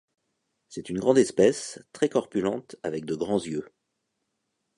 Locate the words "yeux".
3.43-3.71